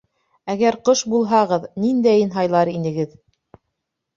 [0.53, 3.13] Әгәр ҡош булһағыҙ, ниндәйен һайлар инегеҙ?